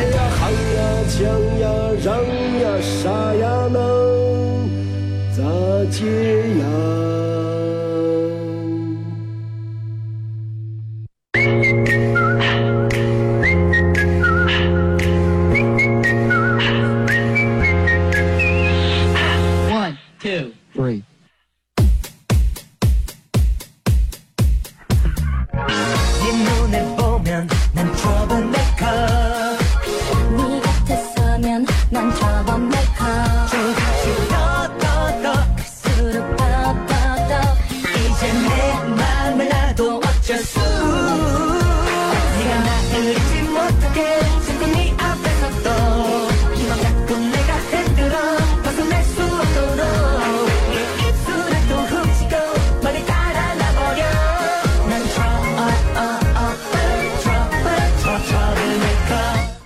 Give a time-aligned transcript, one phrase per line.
[0.00, 1.20] 哎呀，喊呀锵
[1.60, 1.68] 呀，
[2.02, 2.08] 嚷
[2.62, 3.04] 呀啥
[3.34, 3.76] 呀，闹
[5.36, 5.38] 咋
[5.90, 5.98] 解
[6.58, 6.62] 呀？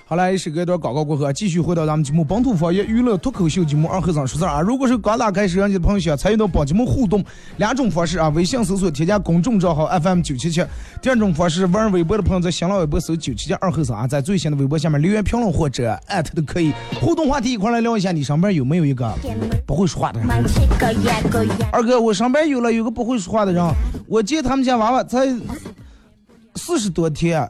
[0.07, 0.17] 哎呀，夯呀锵呀，嚷呀啥呀，能咋接呀？
[0.17, 4.61] 来，是隔一段广告过后，继续回到咱们节目《本土方言娱乐脱口秀》节目二和尚说事儿啊！
[4.61, 7.23] 如果是刚打开摄像机的朋友，想参与到本节目互动，
[7.57, 10.63] 两种方式啊：微信搜索添加公众账号 FM 九七七；
[11.01, 16.71] 第二种方式，玩微博的朋友在新浪微博搜九七七二和尚啊，在最新的微博下面留言评论或者艾特都可以。
[17.01, 19.11] 互动话题一块来聊一下，你上班有没有一个
[19.65, 20.29] 不会说话的人？
[21.71, 23.63] 二哥，我上班有了，有个不会说话的人，
[24.07, 25.25] 我接他们家娃娃才
[26.55, 27.49] 四十多天。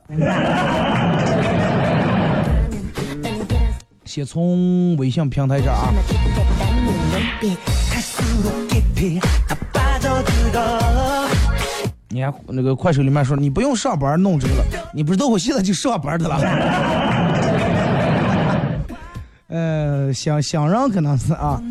[4.16, 5.90] 先从微信平台这啊。
[12.08, 14.64] 你看那个快手里面说，你不用上班弄这个了，
[14.94, 16.40] 你不知道我现在就上班的了。
[19.52, 21.62] 呃，想想人可能是啊。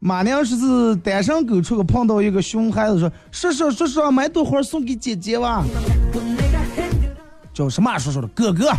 [0.00, 5.64] 马娘说是单身狗出去碰到一个熊孩子说，叔叔叔叔买朵花送给姐姐吧。
[7.54, 8.70] 叫什么叔叔的哥哥。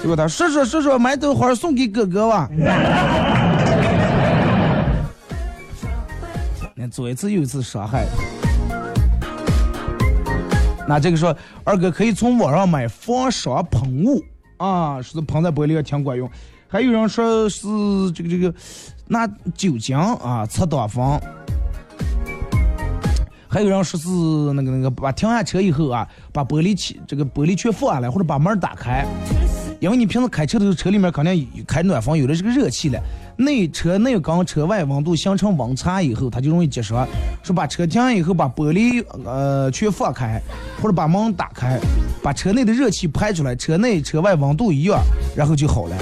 [0.00, 2.48] 结果他说说说说买朵花送给哥哥吧。
[6.74, 8.06] 那做一次又一次伤害。
[10.88, 14.24] 那这个说二哥可以从网上买防伤喷雾
[14.56, 16.28] 啊，说是喷在玻璃上挺管用。
[16.66, 17.68] 还有人说是
[18.14, 18.54] 这个这个
[19.06, 21.20] 拿酒精啊擦挡风。
[23.46, 24.08] 还有人说是
[24.54, 29.04] 那个那个把停下车以后啊，把玻璃起这个玻璃全放下来，或者把门打开。
[29.80, 33.00] 因为你平时开车的时候，车里面肯定开暖风，有的这个热气了，
[33.38, 37.08] 内车内缸车外温度形成温差以后，它就容易结霜。
[37.42, 40.38] 说把车停以后，把玻璃呃全放开，
[40.82, 41.80] 或者把门打开，
[42.22, 45.00] 把车内的热气排出来，车内车外温度一样，
[45.34, 45.96] 然后就好了。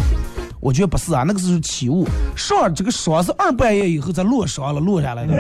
[0.59, 5.33] 我觉得不是啊，那个是起雾，霜这个霜是二半夜以后才落霜了，落下来的。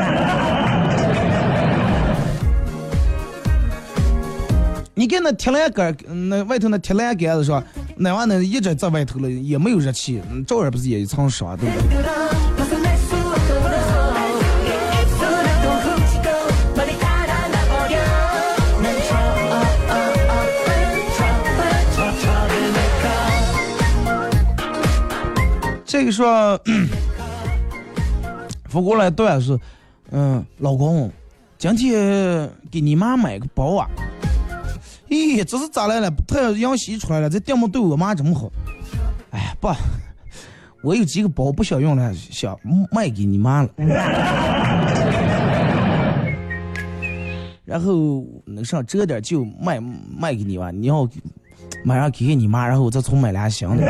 [4.94, 5.96] 你看那铁栏杆，
[6.28, 7.52] 那外头那铁栏杆子是
[7.98, 8.00] 吧？
[8.00, 11.98] 那玩意儿一直在外头了，也没有热气，照样不是也一层霜，对不对？
[25.84, 26.60] 这个说，
[28.68, 29.58] 发过来段是，
[30.10, 31.10] 嗯，老公，
[31.58, 33.88] 今天给你妈买个包啊。
[35.10, 36.10] 咦，这是咋来了？
[36.26, 38.50] 太阳西出来了，这店门对我妈这么好。
[39.30, 39.68] 哎呀，不，
[40.82, 42.58] 我有几个包不想用了，想
[42.90, 43.68] 卖给你妈了。
[47.64, 51.08] 然后那上折点就卖卖给你吧，你要
[51.84, 53.84] 马上给给你妈，然后我再重买俩新的。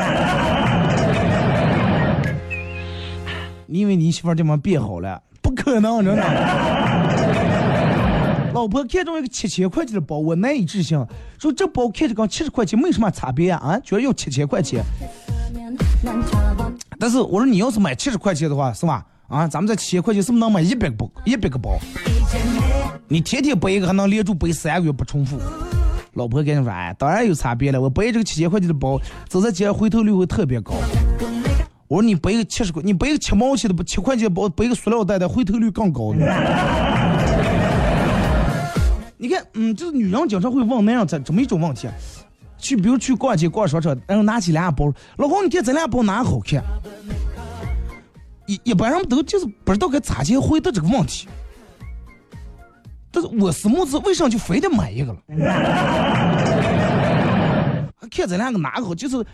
[3.67, 5.23] 你以为你媳妇儿这么变好了？
[5.43, 6.23] 不可能，真的。
[8.59, 10.99] 老婆看中一个七千块钱的包，我难以置信，
[11.39, 14.83] 说这包看着跟七十块钱没什么差别啊，啊，居然要七千块钱。
[16.99, 19.07] 但是我说你要是买七十块钱的话，是吧？
[19.29, 21.09] 啊，咱们这七千块钱是不是能买一百个包？
[21.25, 21.79] 一百个包？
[23.07, 25.39] 你天天背一个还能连住背三个月不重复。
[26.15, 30.75] 老婆跟你说，哎，当然有差别了，我背这个七千块钱的包，走在街上回头率会特别高。
[31.87, 36.13] 我说你背个七十块，你背个七毛钱的不七块钱包，背个塑料袋的回头率更高。
[39.19, 41.88] 你看，嗯，就是女人经常会问那样这这么一种问题，
[42.56, 46.62] 去，比如去逛街逛商场，然后拿起俩包，老公，你看咱俩包哪个好看？
[48.47, 51.29] 一一般人都就是不知道该咋去回答这个问题。
[53.11, 55.19] 但是我是木子，为啥就非得买一个了？
[58.11, 59.25] 看咱两个哪个好，就是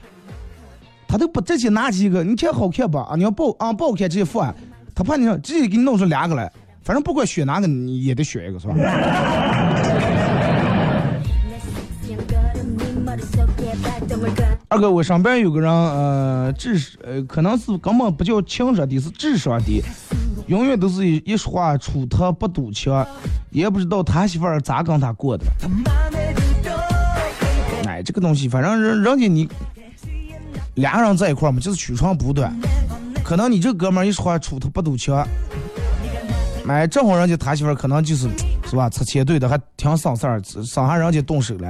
[1.06, 3.02] 他都不直接拿起一个，你看好看吧？
[3.10, 4.54] 啊，你要不啊不好看直接付啊，
[4.94, 6.50] 他怕你直接给你弄出两个来，
[6.84, 8.75] 反正不管选哪个你也得选一个，是吧？
[14.69, 19.82] 二哥，我上边有个人，呃，智呃，可能是根本不叫情商低，是智商低，
[20.46, 23.06] 永远都是一一说话出他不堵枪，
[23.50, 25.44] 也不知道他媳妇儿咋跟他过的。
[27.87, 29.48] 哎，这个东西，反正人人家你
[30.75, 32.52] 俩人在一块嘛，就是取长补短。
[33.22, 35.26] 可能你这哥们儿一说话出他不堵枪，
[36.66, 38.26] 哎，正好人家他媳妇可能就是
[38.69, 41.69] 是吧，拆迁队的还挺省事儿，省下人家动手了。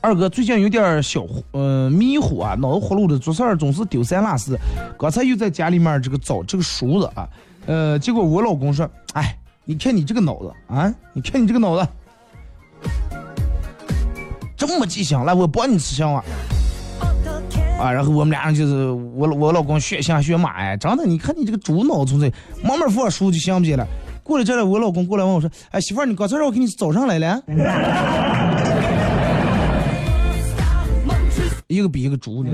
[0.00, 4.58] 二哥最近有点小呃迷糊啊，脑子活路的，做事儿总是丢三落四。
[4.98, 7.28] 刚才又在家里面这个找这个梳子啊，
[7.66, 11.88] 呃，结果我老公说：“哎，你看你这个脑子啊，你看你这个脑子，
[14.66, 16.22] 这么记性，来我帮你吃香啊。”
[17.78, 22.32] 啊，然后我们俩人就是我我老公学象学马哎，真的，你看你这个猪脑子这
[22.66, 23.86] 慢慢放书就行不行了？
[24.22, 27.40] 过了这了，我老公过来问我说：“哎，媳妇儿，你刚才让我给你找上来了？”
[31.68, 32.50] 一个比一个猪呢。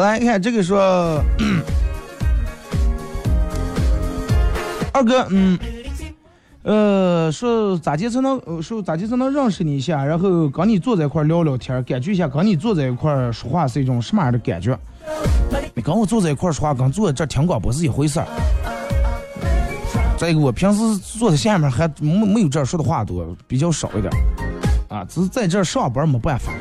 [0.00, 0.78] 来看这个说，
[4.92, 5.58] 二哥，嗯，
[6.62, 14.78] 呃，说咋地才能，说咋地才能认识你一下，然后跟你坐在一块聊聊天，感觉一下跟你坐在一块说话是一种什么样的感觉？
[15.74, 18.26] 你跟我坐在一块说话，跟坐在这听广播是一回事儿。
[20.18, 24.12] 再一个，我平时坐在下面还没没有这说的话多，比较少一点。
[24.88, 26.52] 啊，只是在这上班没办法。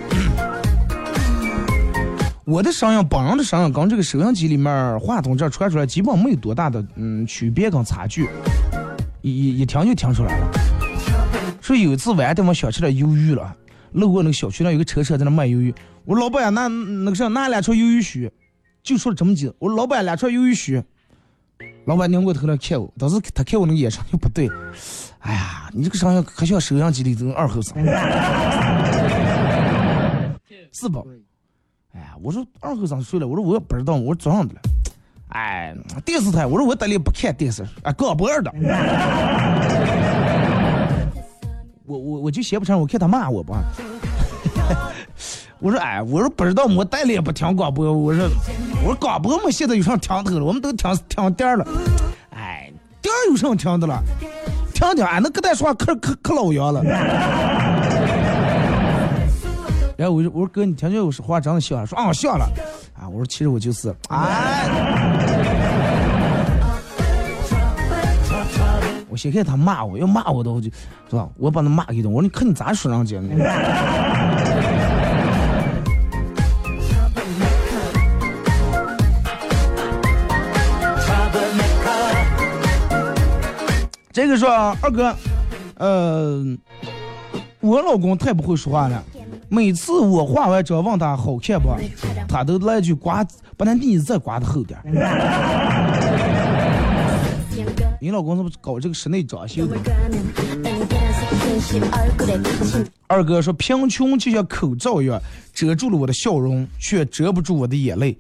[2.50, 8.28] 我的声音，本人的声音跟这个收音机里面话筒这传出来，基本没有多大的嗯区别跟差距，
[9.22, 10.52] 一一听就听出来了。
[11.62, 13.56] 说有一次晚上我想吃点鱿鱼了，
[13.92, 15.72] 路过那个小区那有个车车在那卖鱿鱼，
[16.06, 18.32] 我说老板那那个啥拿两串鱿鱼须。
[18.82, 20.82] 就说了这么几，我说老板两串鱿鱼须，
[21.86, 24.50] 老板拧过头来看我，当时他看我那个眼神就不对，
[25.20, 27.76] 哎呀，你这个声音可像收音机里这个二后生，
[30.72, 31.08] 是不？
[31.94, 34.62] 哎呀，我说二哥咋睡了，我说我也不知道，我说早上的了，
[35.30, 35.76] 哎，
[36.06, 38.54] 电视台，我说我当里不看电视，啊，广播的，
[41.86, 43.64] 我我我就写不成，我看他骂我吧。
[45.60, 47.92] 我说哎，我说不知道，我带了也不听广播。
[47.92, 48.30] 我说
[48.84, 51.68] 我说广播嘛，现在有上听头了，我们都听听店了。
[52.30, 52.72] 哎，
[53.02, 54.02] 店有上听的了，
[54.74, 56.82] 听听俺那搁带说话可可可老样了。
[60.00, 61.86] 然后我说我说哥，你听见我说话真的像？
[61.86, 62.46] 说啊像了。
[62.98, 64.66] 啊，我说其实我就是，哎。
[69.10, 70.68] 我先看他骂我，要骂我的话就，
[71.10, 71.28] 是吧？
[71.36, 72.10] 我把他骂一顿。
[72.10, 73.36] 我说你看你咋说人家呢？
[84.14, 84.50] 这个说
[84.82, 85.14] 二哥，
[85.76, 86.42] 呃，
[87.60, 89.04] 我老公太不会说话了。
[89.50, 91.70] 每次我化完妆问他好看不，
[92.28, 93.26] 他都来句刮，
[93.58, 94.80] 把那腻子再刮的厚点。
[98.00, 99.76] 你老公是不是搞这个室内装修的？
[103.08, 105.20] 二哥说贫穷就像口罩一样，
[105.54, 108.16] 遮住了我的笑容，却遮不住我的眼泪。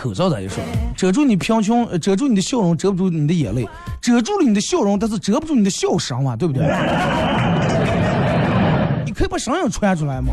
[0.00, 0.64] 口罩咋就说，
[0.96, 3.68] 遮住你贫穷，遮住你的笑容，遮不住你的眼泪，
[4.00, 6.62] 遮住了你的笑容，但是遮不住你的笑声嘛，对不对？
[9.04, 10.32] 你可以把声音传出来嘛。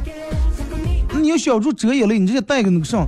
[1.19, 3.05] 你要想住遮眼泪，你直接戴个那个上。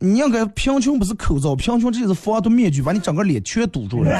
[0.00, 4.10] 你应该贫穷不是口罩，贫穷这是防毒面具，把你整个脸全堵住了。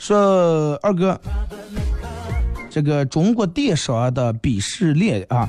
[0.00, 1.16] 说二哥。
[2.74, 5.46] 这个中国电商的鄙视链啊，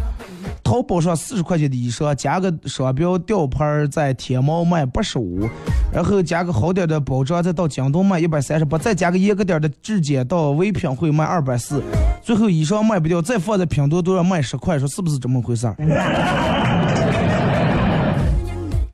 [0.64, 5.50] 淘宝上四十块钱的衣裳，加个商标吊牌儿，在天猫卖八十五，
[5.92, 11.82] 然后加个好点的包装，再到京东卖一百三十八，再加个严格点的质检，到唯品会卖二百四，
[12.22, 15.76] 最后衣裳卖不掉，再放在拼多多上卖十块，说是不是这么回事儿？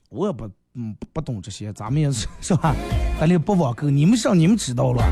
[0.08, 2.74] 我也不，嗯，不懂这些，咱们也是是吧？
[3.20, 5.04] 咱也不网购，你们上你们知道了。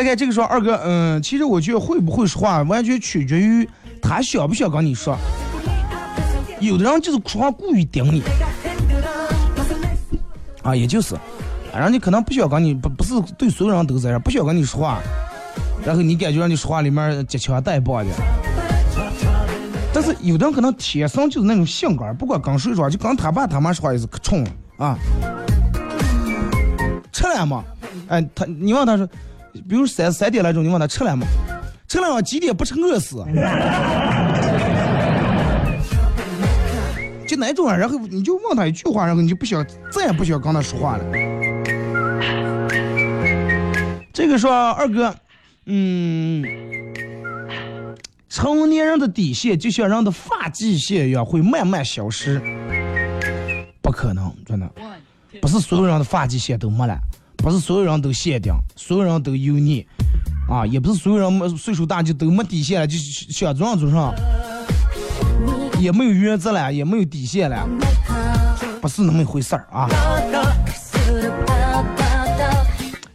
[0.00, 3.68] 再看这个说二哥，嗯，其实我觉得会不会说话，完全取决于
[4.00, 5.14] 他想不想跟你说。
[6.58, 8.22] 有的人就是说话故意顶你，
[10.62, 11.14] 啊，也就是，
[11.74, 15.00] 人家可能不想跟你，不不是对所有人都这样，不想跟你说话，
[15.84, 18.14] 然后你感觉让你说话里面接腔带棒的。
[19.92, 24.46] 但是有的人可能天生就是那种性格，不管跟谁说，就跟他爸他妈说话也是可冲
[24.78, 24.96] 啊。
[27.12, 27.62] 吃了吗？
[28.08, 29.06] 哎，他你问他说。
[29.68, 31.26] 比如三三点来钟，你问他吃了吗？
[31.88, 32.22] 吃了？
[32.22, 33.24] 几点不吃饿死？
[37.26, 41.04] 就那种啊，然后你就问他一句话，然后你就不想再也不想跟他说话了。
[44.12, 45.14] 这个说二哥，
[45.66, 46.44] 嗯，
[48.28, 52.40] 成年人的底线就像人的发际线一样，会慢慢消失。
[53.80, 54.68] 不可能，真的，
[55.40, 56.98] 不是所有人的发际线都没了。
[57.42, 59.86] 不是所有人都限定，所有人都油腻，
[60.48, 64.14] 啊，也不是所有人岁数大就都没底线了，就想做上做上，
[65.80, 67.66] 也没有原则了，也没有底线了，
[68.82, 69.88] 不是那么一回事儿啊。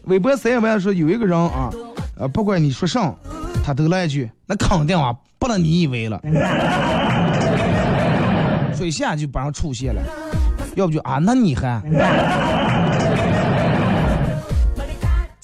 [0.06, 1.70] 微博三百说有一个人啊，
[2.18, 3.14] 呃，不管你说啥，
[3.64, 6.20] 他都来一句，那肯定啊，不能你以为了，
[8.76, 10.02] 说一下就把人出现了，
[10.76, 11.80] 要不就啊，那你还。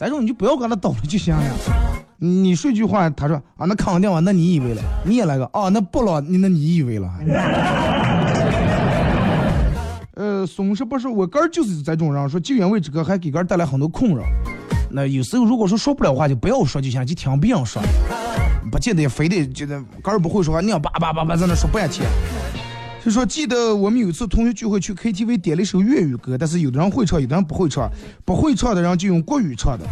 [0.02, 1.44] 再说你就不要跟他叨了就行了。
[2.18, 4.82] 你说句话，他说啊，那肯定啊，那你以为了？
[5.06, 7.08] 你也来个啊，那不了，你那你以为了？
[10.16, 14.24] 呃，损失不是我哥就是这种人，说就因为这个还给哥带来很多困扰。
[14.90, 17.80] 那有时候如果说说不了话，就不要说就行，就听别人说，
[18.72, 22.10] 不记得非得觉得哥不会说话，你要叭叭叭叭在那说半天。
[23.04, 27.90] 就说记得我们有一次同学聚会去 KTV 点了一首粤语歌，但是有的人会唱，有的人不会唱。
[28.24, 29.86] 不会唱的人就用国语唱的。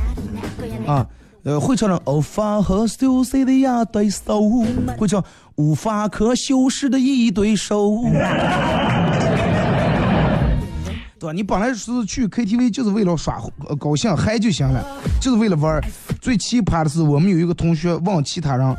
[0.86, 1.08] 啊，
[1.44, 4.64] 呃，会唱的无法可修饰的一对手，
[4.96, 5.24] 会唱
[5.56, 7.98] 无法可修饰的一对手。
[11.20, 11.34] 对吧？
[11.34, 14.86] 你本来是去 KTV 就是为了耍呃高兴嗨就行了，
[15.20, 15.82] 就是为了玩。
[16.22, 18.76] 最奇葩的是，我们有一个同学问其他人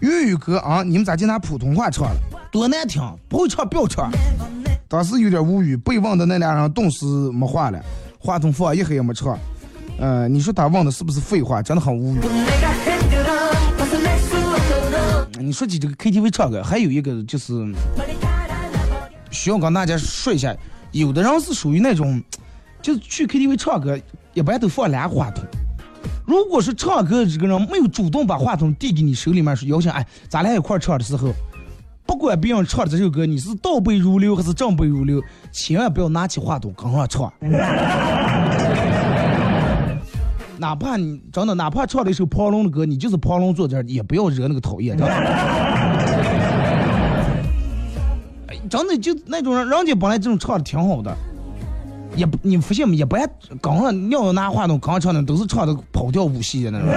[0.00, 2.16] 粤语歌啊，你们咋就拿普通话唱了？
[2.50, 4.10] 多难听，不会唱不要唱。
[4.88, 7.78] 当时有点无语，被问的那俩人顿时没话了，
[8.18, 9.38] 话筒放一黑也没唱。
[9.98, 11.60] 呃，你说他问的是不是废话？
[11.60, 12.18] 真的很无语。
[15.38, 17.70] 你说起这个 KTV 唱歌，还有一个就是
[19.30, 20.56] 需要跟大家说一下，
[20.92, 22.22] 有的人是属于那种，
[22.80, 23.98] 就是去 KTV 唱歌，
[24.32, 25.44] 一般都放俩话筒。
[26.26, 31.32] 如果是唱歌这个人没有主动把话筒递给你手里面，说邀请，哎，咱俩一块唱的时候。
[32.08, 35.22] 不管别人唱的这首歌，你是倒背如流还是正背如流，
[35.52, 37.30] 千万不要拿起话筒跟上唱。
[40.56, 44.96] 哪怕你真的，哪怕唱了一首庞龙的歌，你就是庞龙坐这儿，也不要惹那个讨厌。
[48.70, 51.14] 真的就那种人，人家本来这种唱的挺好的，
[52.16, 52.96] 也不你发现没？
[52.96, 56.88] 一般刚上你要拿话筒刚唱的，都是唱的跑调舞戏的那种。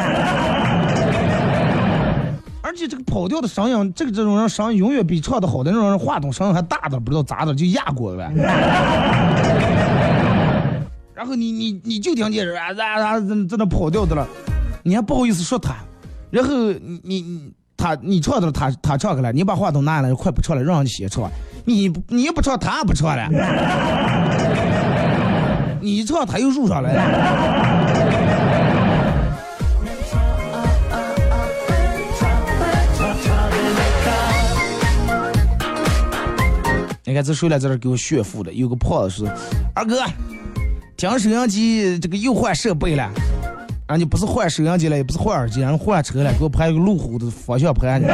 [2.72, 8.32] 而且这个跑调的声音，这个这种人声音永远比唱的好的那种人话筒声音还大的，不知道咋的就压过了呗。
[11.14, 14.26] 然后你你你就听见啊啊啊在在那跑调的了，
[14.84, 15.76] 你还不好意思说他。
[16.30, 16.72] 然后
[17.04, 21.30] 你你他你唱的了，他他唱开了，你把话筒拿来，快不唱了，让人先唱。
[21.66, 23.28] 你你不唱，他也不唱了。
[25.82, 27.91] 你唱，他又入上来了。
[37.12, 38.54] 你看这谁来在这给我炫富的？
[38.54, 39.28] 有个胖子说
[39.76, 40.02] ：“二哥，
[40.96, 43.12] 听收音机这个又换设备了，
[43.90, 48.02] 人家不是换收音机了，也不是换耳机，人换车了，给我拍一个路虎的方向盘。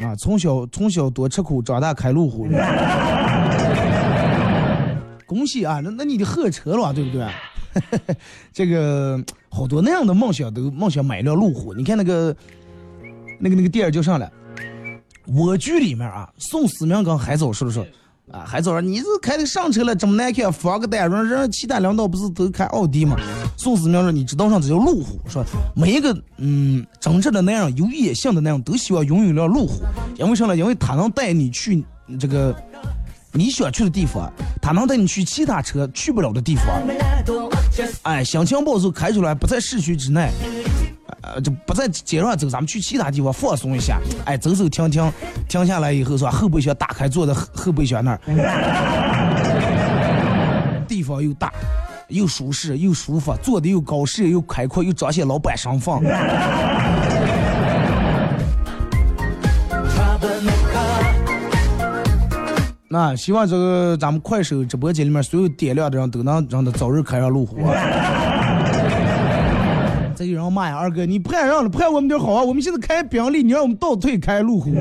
[0.00, 2.46] 啊，从小从小多吃苦，长大开路虎。
[5.26, 5.80] 恭喜啊！
[5.82, 7.26] 那那你的货车了，对不对？
[8.54, 11.74] 这个好多那样的梦想都梦想买一辆路虎。
[11.74, 12.32] 你看那个。
[13.40, 14.28] 那个那个电影叫啥了？
[15.28, 17.86] 蜗居里面啊，宋思明跟海藻说了说，
[18.30, 23.16] 啊，海藻说你这开的上车了，这么难看，放个单，让人其他领导不是都开奥迪吗？
[23.56, 25.20] 宋思明说，你知道上这叫路虎？
[25.28, 25.44] 说
[25.74, 29.82] 每一个嗯真正的男人，有野性的男人，都希望拥有一辆路虎，
[30.16, 30.56] 因为啥呢？
[30.56, 31.84] 因为他能带你去
[32.18, 32.54] 这个
[33.32, 34.32] 你想去的地方，
[34.62, 36.66] 他能带你去其他车去不了的地方。
[38.02, 40.30] 哎，心情不好时候开出来，不在市区之内。
[41.22, 43.98] 呃，就不在街上走，咱们去其他地方放松一下。
[44.24, 45.10] 哎，走走停停，
[45.48, 46.30] 停下来以后是吧？
[46.30, 48.20] 后备箱打开，坐在后后备箱那儿，
[50.86, 51.52] 地方又大，
[52.08, 56.02] 又舒适又舒服，坐的又高视野又开阔，又彰显老板身份。
[62.90, 67.62] 那希望这个咱们快手直播间里面所有点亮的人都能让他早日开上路虎。
[67.66, 67.74] 啊
[70.18, 72.42] 再有人骂呀，二哥，你盼让了，盼我们点好啊！
[72.42, 74.74] 我们现在开宾利，你让我们倒退开路虎。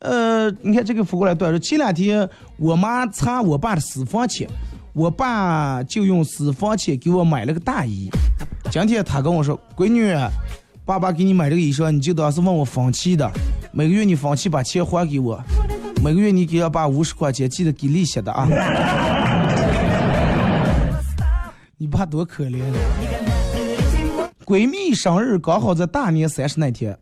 [0.00, 4.46] 呃，你看这个发过来段说，前两天我妈查我爸的私房钱，
[4.92, 8.10] 我爸就用私房钱给我买了个大衣。
[8.70, 10.14] 今天他跟我说，闺女。
[10.86, 13.26] 爸爸给你买这个衣裳，你就当是问我分期的，
[13.76, 15.42] 每个月你放弃把钱还给我，
[16.00, 18.46] 每个月你给我把五十块钱，记得给利息的啊。
[21.76, 24.30] 你爸多可怜啊！
[24.46, 26.96] 闺蜜生日刚好在大年三十那天，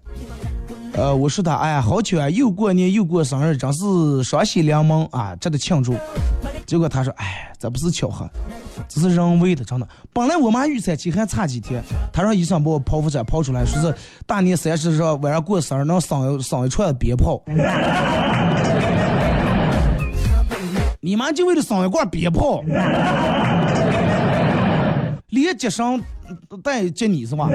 [0.94, 5.94] 呃，我说他，哎呀，好巧啊，又过年又过生日，真是双喜临门啊，值得庆祝。
[6.66, 8.28] 结果他说，哎，这不是巧合。
[8.88, 9.88] 这是人为的，真的。
[10.12, 11.82] 本来我妈预产期还差几天，
[12.12, 13.94] 他让医生把我剖腹产剖出来，说是
[14.26, 17.42] 大年三十时候晚上过生日能生生一串鞭炮。
[21.00, 22.62] 你妈就为了生一罐鞭炮，
[25.30, 26.00] 连接上
[26.62, 27.48] 带接你是吧？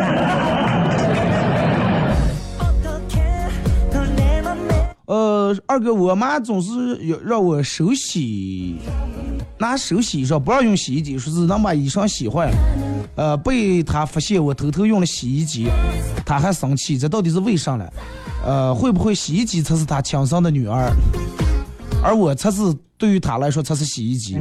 [5.07, 8.75] 呃，二哥，我妈总是要让我手洗。
[9.57, 12.57] 拿手洗衣裳，不让用洗衣机，说是能把衣裳洗坏了。
[13.15, 15.69] 呃，被她发现我偷偷用了洗衣机，
[16.25, 17.87] 她还生气，这到底是为啥呢？
[18.45, 20.91] 呃，会不会洗衣机才是她亲生的女儿，
[22.03, 22.61] 而我才是
[22.97, 24.37] 对于她来说才是洗衣机？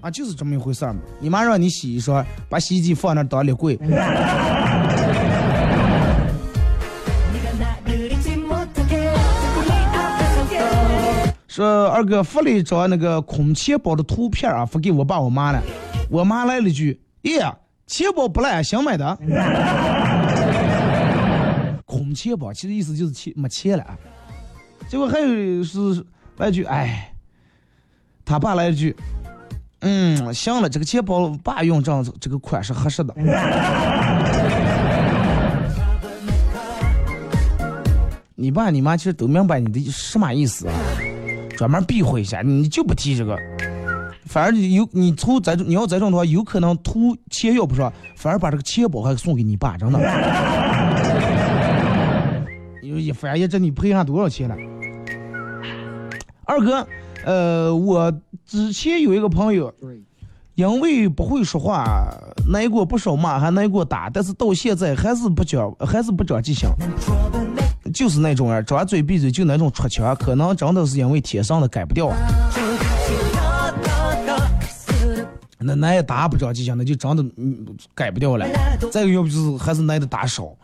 [0.00, 0.94] 啊，就是这么一回事嘛。
[1.18, 3.76] 你妈让你洗衣裳，把洗衣机放那当立柜。
[11.58, 15.60] 说二哥发了一张那个空钱包的图片啊，发给我爸我妈了。
[16.08, 17.52] 我妈来了句：“耶，
[17.84, 19.18] 钱包不赖，想买的。”
[21.84, 23.84] 空钱包其实意思就是钱没钱了。
[24.88, 27.12] 结果还有是来句：“哎。”
[28.24, 28.94] 他爸来一句
[29.82, 33.12] ：“嗯，行了，这个钱包爸用这样子，这个款式合适的。”
[38.36, 40.74] 你爸你妈其实都明白你的什么意思啊。
[41.58, 43.36] 专门避讳一下，你就不提这个，
[44.26, 49.98] 反而有你图这，你要这种的话，有可能图钱要不上，反而把这个钱包还送给你爸，真的。
[52.80, 54.54] 有一翻一这你赔上多少钱了？
[56.44, 56.86] 二哥，
[57.24, 58.12] 呃，我
[58.46, 59.74] 之前有一个朋友，
[60.54, 62.06] 因为不会说话，
[62.54, 66.68] 挨过不少骂，还挨过打，但是到现在还是不讲，还是不长记性。
[67.92, 72.12] 就是那种人，张嘴闭嘴就那种出腔，可能真的是因为天生的改不掉。
[75.60, 78.46] 那那也打不着记性，那就真的嗯改不掉了。
[78.92, 80.56] 再一个要不就是还是挨的打少。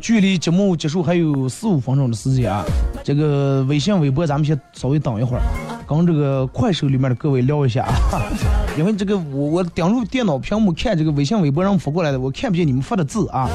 [0.00, 2.64] 距离节目结束还有四五分钟的时间啊，
[3.02, 5.42] 这个微信、微博咱们先稍微等一会儿，
[5.86, 7.94] 跟这个快手里面的各位聊一下啊。
[8.76, 13.48] 因为这个我我顶住电脑屏幕看这个微信、微博上发过来的，我看不见你们发的字啊。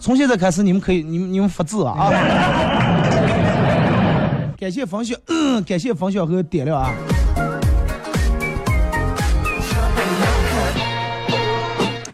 [0.00, 2.12] 从现在开始，你们可以你们你们发字啊啊！
[4.58, 5.18] 感谢分享，
[5.66, 6.90] 感谢分享和点亮啊。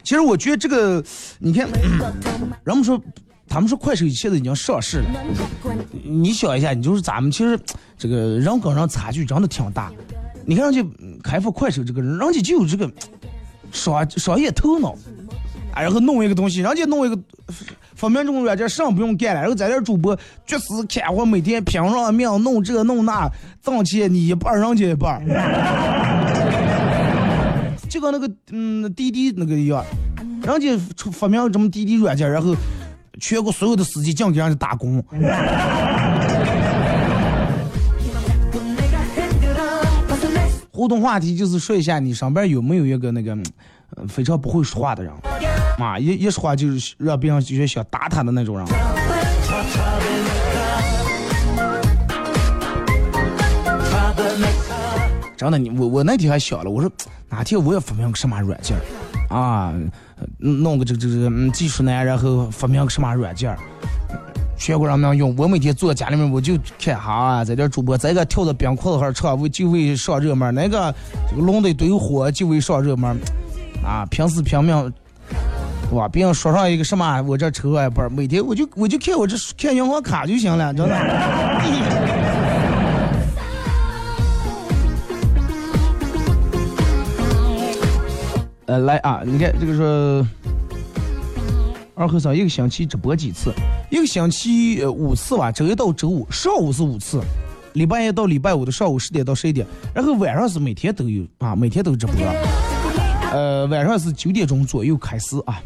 [0.02, 1.00] 其实我觉得这个，
[1.38, 1.68] 你看，
[2.64, 3.00] 人们说，
[3.52, 5.04] 他们说快手现在已经上市了。
[6.02, 7.60] 你想一下，你就是咱们其实
[7.98, 9.92] 这个人跟人差距真的挺大。
[10.46, 10.82] 你看人家
[11.22, 12.90] 开发快手这个人，人家就有这个
[13.70, 14.92] 商商业头脑，
[15.74, 17.18] 啊，然后弄一个东西，人家弄一个
[17.94, 23.30] 发明这种软件，啥不用干了，然后在这主播绝死看活，每天拼上命弄这弄那，
[23.62, 25.22] 挣钱你一半，人家一半。
[27.90, 29.84] 就 跟那个嗯滴滴那个一样，
[30.42, 32.56] 人家出发明这么滴滴软件，然后
[33.20, 35.04] 全国所有的司机净给人家打工。
[40.70, 43.36] 互动话题就是说一下你上班有没有一个那个
[44.08, 45.12] 非常不会说话的人，
[45.78, 48.66] 啊，一一说话就是让别人就觉想打他的那种人。
[55.36, 56.90] 真的，你我我那天还想了，我说
[57.28, 58.76] 哪天我也发明个什么软件
[59.32, 59.72] 啊，
[60.38, 63.56] 弄个这个这技术男，然后发明个什么软件，
[64.58, 65.34] 全国人民用。
[65.38, 70.94] 我每天坐家里面，我就看哈，在这主播，这个跳到冰裤子上唱，为就为上热门；那个
[71.30, 73.16] 这个弄的一堆火，就为上热门。
[73.82, 74.92] 啊，拼死拼命，
[75.92, 76.06] 哇！
[76.06, 82.21] 别人说上一个什么，我这抽啊，不是每天我就我就看我这看银行卡就行了，真的。
[88.78, 89.22] 来啊！
[89.24, 90.26] 你看这个说，
[91.94, 93.52] 二和尚一个星期直播几次？
[93.90, 97.20] 一个星期五次吧，周一到周五上午是五次，
[97.74, 102.14] 礼拜一到礼拜五的上午十点到十一点，然后晚上是每天都有啊，每天都直播。
[103.32, 105.60] 呃，晚上是九点钟左右开始啊。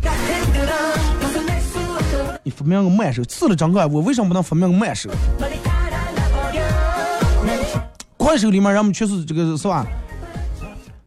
[2.42, 5.10] 你发明个慢手，吃了张哥，我为什么不能发明个慢手？
[8.16, 9.86] 快手里面人们确实这个是吧？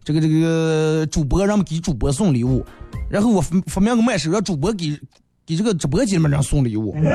[0.10, 2.66] 这个这个主播让们给主播送礼物，
[3.12, 5.00] 然后我发明个卖手，让主播给
[5.46, 6.96] 给这个直播间里面人送礼物，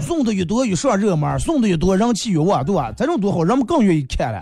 [0.00, 2.90] 送的越多越上热门，送的越多人气越旺，对吧？
[2.96, 4.40] 这种多好，人们更愿意看了，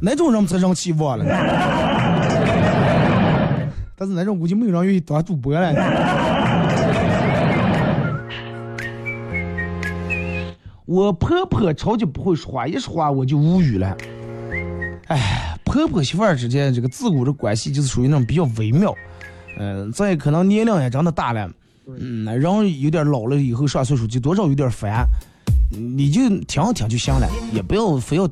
[0.00, 1.26] 哪种人们才人气旺了？
[3.94, 5.74] 但是那种估计没有人愿意当主播了。
[10.86, 13.94] 我婆婆超级不会说话，一说话我就无语了。
[15.08, 18.92] 哎，婆婆媳妇儿之间这个自古的关系就是属于那种比较微妙，
[19.56, 21.48] 嗯，再可能年龄也长得大了，
[21.86, 25.06] 嗯，人有点老了以后上岁数就多少有点烦，
[25.70, 28.28] 你就听听就行了，也不要非要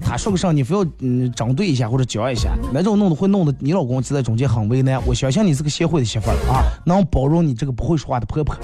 [0.00, 5.04] 他说个啥你非要嗯针对一下或者教一下，那种弄得会弄得你老公就在中间很为难。
[5.04, 8.56] 我相信你是个贤惠的媳妇儿啊，能包容你这个不会说话的婆婆。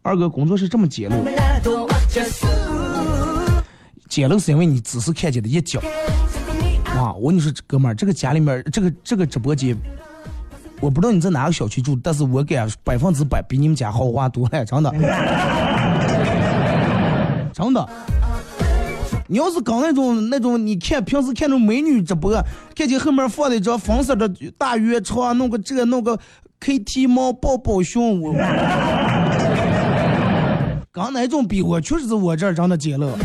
[0.00, 1.14] 二哥工作是这么揭露。
[4.18, 5.80] 捡漏是因为你只是看见的一角
[6.86, 7.14] 啊！
[7.20, 9.76] 我跟你说，哥们儿，这个家里面，这个这个直播间，
[10.80, 14.90] 我不知道你在哪个小区住，但是我敢百分之百比你们家豪华多了，真的，
[17.54, 17.88] 真的。
[19.28, 22.32] 你要是搞那种那种，你看平时看那种美女直播，
[22.74, 24.28] 看见后面放的一张粉色的
[24.58, 26.18] 大圆床，弄个这弄个
[26.60, 28.34] KT 猫抱抱熊，我，
[30.90, 33.16] 刚那种比我确实是我这儿真的捡漏。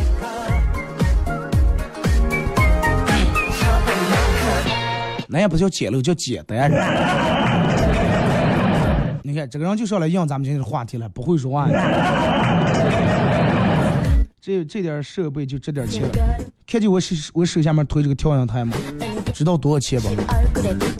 [5.34, 6.69] 那也不叫简陋，叫简单。
[9.24, 11.67] 你看这个人就上来应咱们今天的话题了，不会说话。
[14.39, 16.04] 这这点设备就这点钱。
[16.67, 18.78] 看见我手我手下面推这个调音台吗？
[19.34, 20.12] 知道多少钱吧？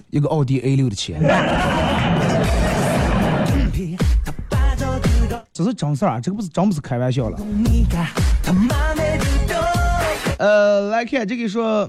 [0.10, 1.22] 一个奥迪 A 六的钱。
[5.54, 7.38] 这是真事儿啊，这个不是真不是开玩笑了。
[10.40, 11.88] 呃，来看这个说。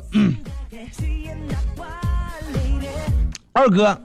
[3.56, 3.96] 二哥，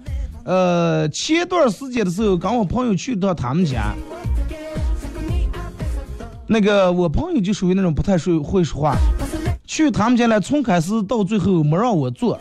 [0.43, 3.95] 呃，前段时间的时候，跟我朋友去到他们家，
[6.45, 8.95] 那个我朋友就属于那种不太说会说话，
[9.65, 12.39] 去他们家来，从开始到最后没让我坐，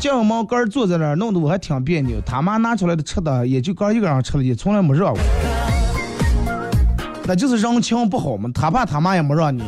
[0.00, 2.18] 叫我们哥坐在那儿，弄得我还挺别扭。
[2.24, 5.18] 他妈拿出来的吃的也就哥一个人吃了，也从来没让我，
[7.26, 8.50] 那就是人情不好嘛。
[8.54, 9.62] 他爸他妈也没让你。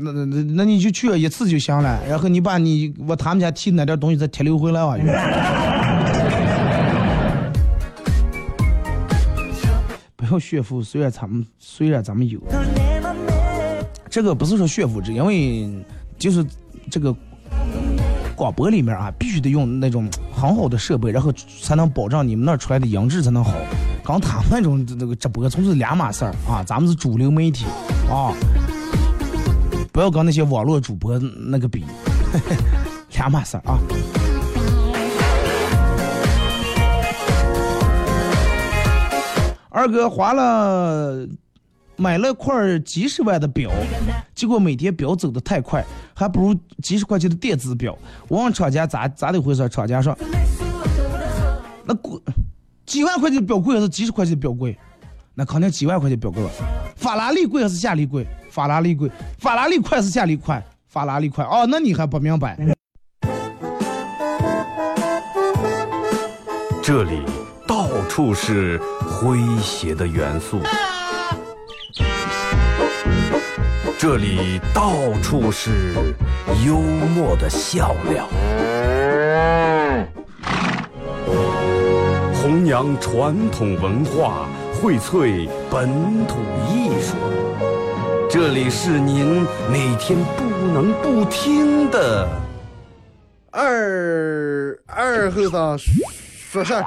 [0.00, 4.96] 那那那那你就去一次就行了，然后你把你我他们家提那点东西再提溜回来啊！
[10.16, 12.38] 不要炫富，虽然咱们虽然咱们有，
[14.10, 15.68] 这个不是说炫富，这因为
[16.18, 16.44] 就是
[16.90, 17.14] 这个
[18.36, 21.32] 广播里面啊，必须得用那种很好的设备，然后
[21.62, 23.54] 才能保障你们那出来的音质才能好。
[24.04, 27.64] 刚他们那种那个直播，从是两码事儿啊，咱们是主流媒体
[28.10, 28.32] 啊。
[29.98, 31.84] 不要跟那些网络主播那个比，
[33.18, 33.80] 两码事儿啊！
[39.70, 41.26] 二哥花了
[41.96, 43.72] 买了块几十万的表，
[44.36, 45.84] 结果每天表走的太快，
[46.14, 47.98] 还不如几十块钱的电子表。
[48.28, 49.68] 我问厂家咋咋的回事？
[49.68, 50.16] 厂家说，
[51.84, 52.16] 那贵
[52.86, 54.78] 几万块钱的表贵还是几十块钱的表贵？
[55.38, 56.42] 那肯定几万块钱表贵。
[56.96, 58.26] 法拉利贵还是夏利贵？
[58.50, 62.58] 法拉利贵，法拉利快是夏利快，法拉利快哦，那你还不明白？
[66.82, 67.22] 这里
[67.68, 70.58] 到处是诙谐的元素，
[73.96, 74.90] 这里到
[75.22, 75.94] 处是
[76.66, 78.26] 幽默的笑料，
[82.34, 84.48] 弘扬传统文化，
[84.80, 85.88] 荟萃本
[86.28, 86.36] 土
[86.70, 87.16] 艺术。
[88.30, 92.28] 这里是您每天不能不听的
[93.50, 96.84] 二二后生说事儿。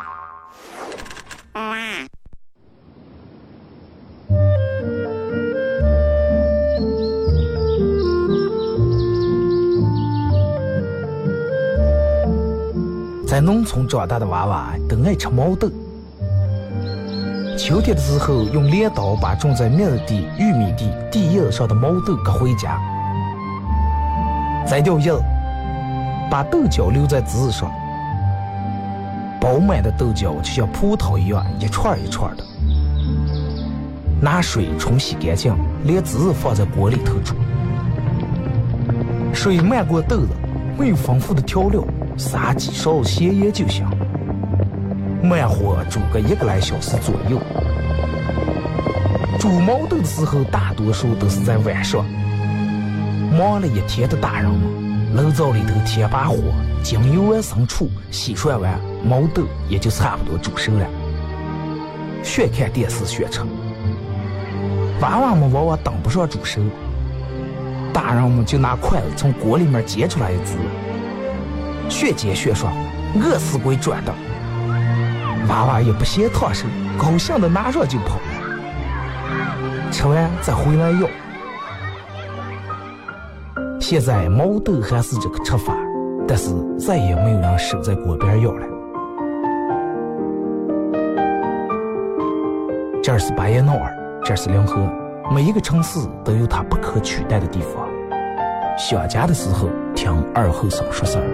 [13.27, 15.69] 在农村长大的娃娃都爱吃毛豆。
[17.63, 22.81] 秋天的时候，用镰刀把种在麦地、玉米地地叶上的毛豆割回家，
[24.65, 25.13] 摘掉叶，
[26.27, 27.71] 把豆角留在枝子上。
[29.39, 32.43] 饱满的豆角就像葡萄一样，一串一串的。
[34.19, 37.35] 拿水冲洗干净，连籽放在锅里头煮。
[39.35, 40.29] 水漫过豆子，
[40.79, 41.83] 没有丰富的调料，
[42.17, 43.85] 撒几勺咸盐就行。
[45.23, 47.39] 慢火煮个一个来小时左右。
[49.39, 52.03] 煮毛豆的时候，大多数都是在晚上。
[53.37, 56.35] 忙了一天的大人们，炉灶里头添把火，
[56.83, 60.85] 将油完生出，洗涮完，毛豆也就差不多煮熟了。
[62.23, 63.41] 学看电视学吃。
[65.01, 66.61] 娃娃们往往等不上煮熟，
[67.93, 70.57] 大人们就拿筷子从锅里面夹出来一只，
[71.89, 72.73] 学煎学涮，
[73.15, 74.13] 饿死鬼转的。
[75.47, 76.65] 娃娃也不嫌烫手，
[76.97, 81.07] 高兴的拿上就跑了，吃完再回来要。
[83.79, 85.73] 现在毛豆还是这个吃法，
[86.27, 88.65] 但是再也没有人守在锅边要了。
[93.03, 93.97] 这是巴彦淖尔。
[94.23, 94.87] 这是临河，
[95.31, 97.89] 每一个城市都有它不可取代的地方。
[98.77, 101.25] 想家的时候，听二后生说事儿。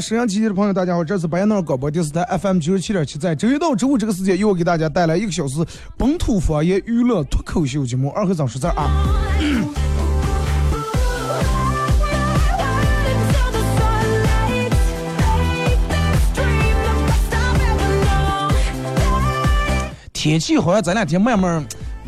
[0.00, 5.64] 沈阳机器的朋友，大家好，这是白彦淖尔广播电视台 FM 九十七点七，在周一到周五这个时间，又给大家带来一个小时
[5.96, 8.10] 本土方言娱乐脱口秀节目。
[8.10, 8.88] 二和尚说字啊！
[20.12, 21.64] 天气好像这两天慢慢，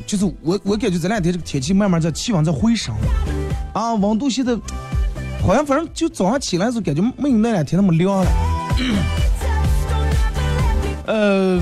[0.06, 2.94] 就是我我感觉这两天这个天气慢慢在气温在回升
[3.72, 4.56] 啊，温度现在。
[5.46, 8.30] 好像反正就早上起来的时候感觉没有那两天那么凉了。
[11.06, 11.60] 呃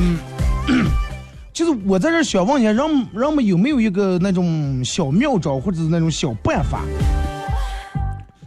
[1.52, 6.82] 就是我在这想问一下，人人们有没有一个那种小妙招或者是那种小办法？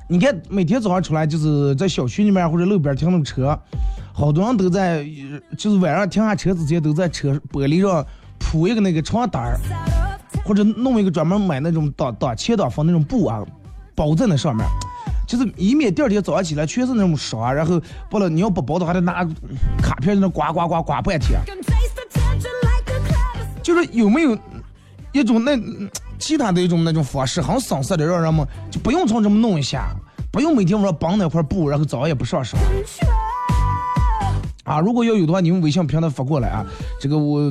[0.08, 3.58] 你看每天早上出来就是在小区里面或者路边停那车，
[4.14, 5.06] 好多人都在，
[5.58, 8.06] 就是晚上停下车之前都在车玻璃上
[8.38, 9.60] 铺一个那个床单儿，
[10.46, 13.42] 或者弄一个专门买那种挡挡前挡风那种布啊，
[13.96, 14.66] 包在那上面。
[15.32, 19.24] 就是以免第二天早上起来全是那种伤，然后不了你要不包的话，得拿
[19.82, 21.40] 卡片在那刮刮刮刮半天。
[23.64, 24.38] 就是有没有
[25.14, 25.58] 一种那
[26.20, 29.96] 其他的一种那种方式，很省事的，让人们就不用从这么弄一下，
[30.34, 32.58] 不用每天晚上绑那块布，然后早上也不上手。
[34.66, 36.66] 啊，如果要有的话，你们微信平台发过来啊。
[37.00, 37.50] 这个我，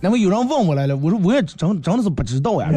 [0.00, 2.70] 那么有人问我来了，我说我也真真的是不知道呀。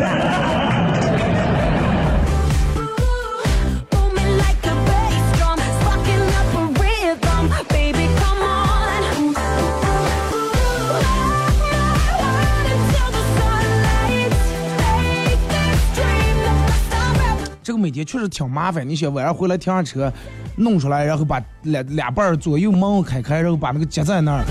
[17.91, 18.87] 天确实挺麻烦。
[18.87, 20.11] 你想晚上回来停上车，
[20.55, 24.43] 弄出来，然后把两两半左右门开开，然后把那个夹在那儿，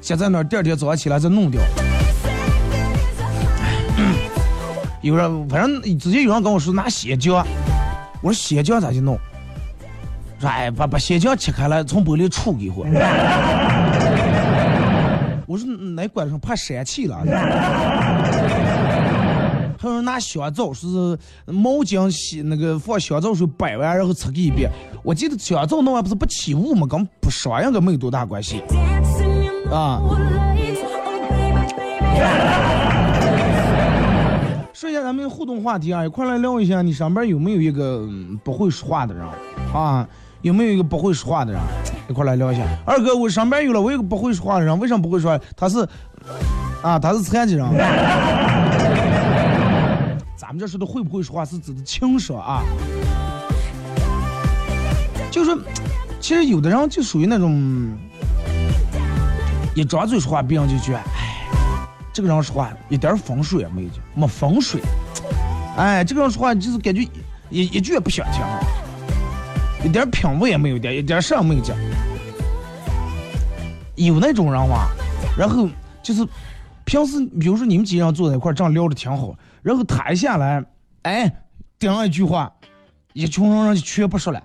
[0.00, 1.60] 夹在那儿，第二天早上起来再弄掉。
[5.02, 7.44] 有人反正之前有人跟我说拿血浆，
[8.20, 9.18] 我说血浆咋去弄？
[10.40, 12.84] 说哎，把把血浆切开了，从玻璃杵给我。
[15.46, 17.24] 我说那管上怕闪气了。
[19.78, 20.86] 还有拿香皂，是
[21.46, 24.70] 毛巾洗那个放香皂水摆完，然后擦一遍。
[25.02, 26.86] 我记得香皂弄完不是不起雾吗？
[26.86, 28.62] 跟不烧应该没有多大关系
[29.70, 30.00] 啊。
[34.72, 38.06] 说一下咱们互动话题啊，一块来聊一下，你上边有没有一个
[38.44, 39.24] 不会说话的人
[39.72, 40.06] 啊？
[40.42, 41.60] 有没有一个不会说话的人？
[42.08, 42.62] 一块来聊一下。
[42.84, 45.40] 二哥，我上边有了，我有个不会说话的人，为什么不会说？
[45.56, 45.78] 他是
[46.82, 47.66] 啊，他是残疾人。
[50.46, 52.62] 咱们这说的会不会说话是指的轻说啊？
[55.28, 55.50] 就是
[56.20, 57.92] 其实有的人就属于那种
[59.74, 64.80] 一张嘴说话，别人就觉得，哎，这个人说话一点风水也没有，没风水。
[65.76, 67.02] 哎，这个人说话就是感觉
[67.50, 68.40] 一一句也不想听。
[69.84, 71.76] 一点品味也没有，点一点事儿没有讲。
[73.96, 74.90] 有那种人话，
[75.36, 75.68] 然后
[76.04, 76.24] 就是
[76.86, 80.64] 平时比如说你们几个人坐在一块儿，这样聊的挺好，然后他一下来，
[81.02, 81.30] 哎，
[81.80, 82.50] 顶上一句话，
[83.12, 84.40] 一群人就全不说了。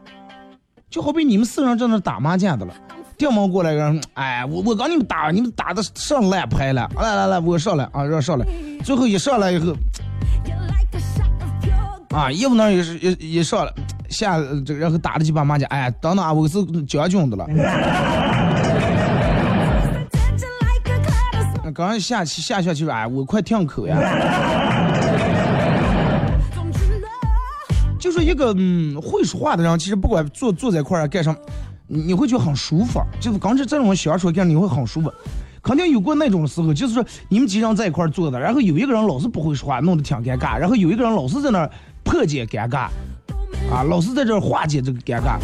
[0.89, 2.73] 就好比你们四个人在打麻将的了，
[3.15, 8.45] 顶忙过来人，哎，我我跟你们打，你们打的上烂牌了，来来来，我上来啊，让上来。
[8.83, 9.73] 最后一上来以后，
[12.09, 13.71] 啊，业务那也是也也上来。
[14.09, 17.45] 下这个，然后打了几把麻将，哎，等等啊，我是将军的了。
[21.73, 23.97] 刚下去下下去说，哎，我快停口呀。
[27.99, 31.37] 就是一个嗯会说话的人，其实不管坐坐在一块儿干什么，
[31.87, 32.99] 你会觉得很舒服。
[33.19, 35.13] 就是刚才这种相处干，你会很舒服。
[35.61, 41.69] 肯定有过那种时候，就是说你们几人在一块儿坐的，然后有一个人老是不会说话，弄得挺尴尬，然后有一个人老是在那儿
[42.03, 42.87] 破解尴尬。
[43.71, 45.37] 啊，老是在这化解这个尴尬，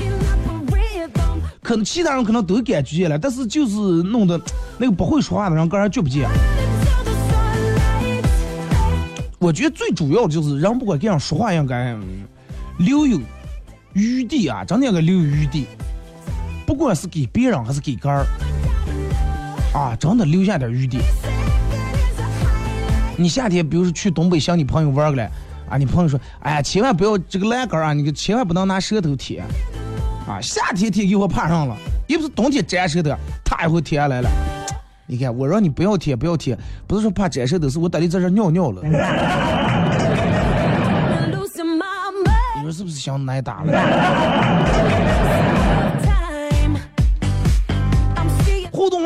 [1.68, 4.40] 可能其他人可能都感觉了，但是就是弄得
[4.78, 6.30] 那个不会说话的人，个人觉不见。
[9.38, 11.94] 我觉得最主要的就是人不管这样说话，应该
[12.78, 13.20] 留有
[13.92, 15.68] 余地啊，真的应该留有余地，
[16.66, 18.26] 不管是给别人还是给个儿，
[19.74, 21.00] 啊，真的留下点余地。
[23.18, 25.30] 你夏天比如说去东北向你朋友玩个来。
[25.70, 29.46] 啊，你朋友说，哎呀，千万不要这个栏杆啊，你千万不能拿舌头舔，
[30.28, 34.30] 啊，夏天天给我怕上了，又不是冬天粘舌头，他也会贴下来了。
[35.06, 38.82] 你看，我让你不要贴，不要贴，不是说怕粘舌的，是我等你在这尿尿了。
[38.84, 38.92] 你
[42.64, 43.72] 说是不是想挨打了？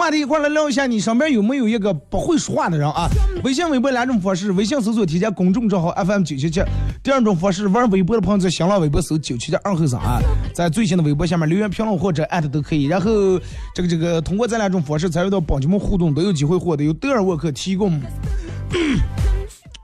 [0.01, 3.07] 话题一块来聊一下，你身边有没有一个不会说话的人啊？
[3.43, 6.59] 微信、微博两种方式，微信搜索添加公众账号 FM 九七七。
[7.03, 10.19] 第二种方式，玩微博的朋友在新浪微博搜九七七二后生啊，
[10.55, 12.85] 在最新的微博下面留言评论或者艾特都可以。
[12.85, 13.39] 然后
[13.75, 18.01] 这个这个通过这两种方式参与到帮节目互动，都有机会获得由德尔沃克提供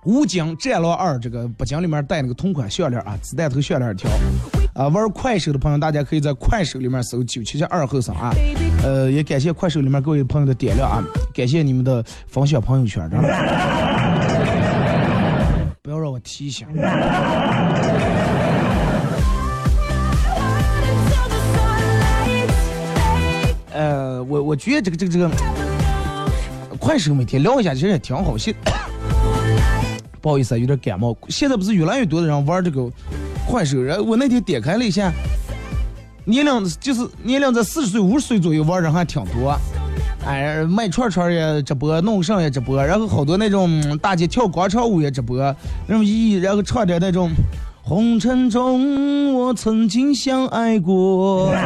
[0.05, 4.09] 武警战狼二这个不金里面带那个同款项链啊，子弹头项链条。
[4.73, 8.33] 啊，玩快手的朋友，大家可以在快手里面搜九七七二后生啊。
[8.87, 13.05] 呃，也感谢快手里面各位朋友的点亮啊，感谢你们的分享朋友圈，
[15.83, 16.65] 不要让我提醒。
[23.73, 25.29] 呃，我我觉得这个这个这个
[26.79, 28.37] 快手每天聊一下其实也挺好。
[28.37, 28.55] 现
[30.21, 31.13] 不好意思啊，有点感冒。
[31.27, 32.89] 现在不是越来越多的人玩这个。
[33.49, 35.09] 快手，然后我那天点开了一下，
[36.27, 39.57] 年龄就是年龄在四十岁、五十岁左右玩人还挺多。
[40.25, 45.37] 哎，卖串串也直播，弄上也直播，然后好多那种大姐跳广场舞也直播，
[45.87, 47.31] 那种咦，然后唱点那种
[47.81, 51.49] 红尘中我曾经相爱过。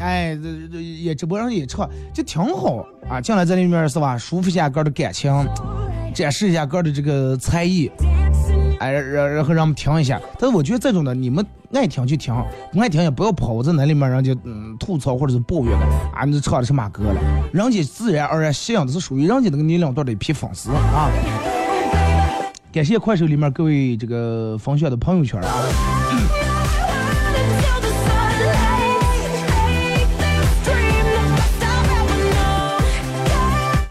[0.00, 3.20] 哎，这这也直播上也唱，就挺好啊。
[3.20, 5.30] 进来在里面是吧，舒服一下哥的感情，
[6.14, 7.90] 展示一下哥的这个才艺。
[8.82, 12.34] 哎，然然后让我们听一下，但是我觉得这种的，你们爱听就听，
[12.72, 17.14] 不爱听也不要跑我在那里面，人家嗯吐槽或者是抱怨的啊，你唱的是马歌了，
[17.52, 21.08] 人家自然而然吸引的是属于人家那个年龄段的一批粉丝啊。
[22.72, 25.48] 感谢快手里面各位这个分享的朋友圈啊。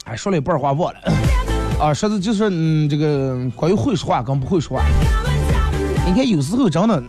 [0.04, 1.00] 哎，说了一半话忘了。
[1.82, 4.86] 啊，说的就是嗯，这个关于会说话跟不会说话。
[6.06, 7.04] 你看有时候真的，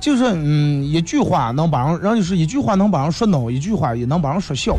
[0.00, 4.76] 就是嗯，一句话能把人，人就是一句话能把人说恼，一句话也能把人说笑。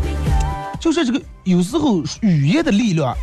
[0.79, 3.13] 就是这个有时候语言的力量